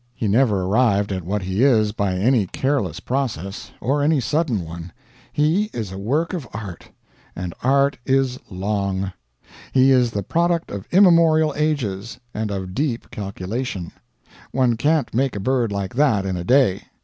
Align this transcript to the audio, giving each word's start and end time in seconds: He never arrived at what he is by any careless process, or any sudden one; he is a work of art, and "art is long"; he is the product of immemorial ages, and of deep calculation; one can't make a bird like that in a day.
He 0.15 0.27
never 0.27 0.63
arrived 0.63 1.11
at 1.11 1.23
what 1.23 1.43
he 1.43 1.63
is 1.63 1.91
by 1.91 2.15
any 2.15 2.47
careless 2.47 2.99
process, 2.99 3.69
or 3.79 4.01
any 4.01 4.19
sudden 4.19 4.63
one; 4.65 4.91
he 5.31 5.69
is 5.73 5.91
a 5.91 5.97
work 5.99 6.33
of 6.33 6.47
art, 6.55 6.89
and 7.35 7.53
"art 7.61 7.99
is 8.03 8.39
long"; 8.49 9.13
he 9.71 9.91
is 9.91 10.09
the 10.09 10.23
product 10.23 10.71
of 10.71 10.87
immemorial 10.89 11.53
ages, 11.55 12.19
and 12.33 12.49
of 12.49 12.73
deep 12.73 13.11
calculation; 13.11 13.91
one 14.51 14.75
can't 14.75 15.13
make 15.13 15.35
a 15.35 15.39
bird 15.39 15.71
like 15.71 15.93
that 15.93 16.25
in 16.25 16.35
a 16.35 16.43
day. 16.43 16.81